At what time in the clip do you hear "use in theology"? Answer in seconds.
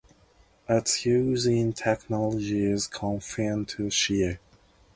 1.05-2.65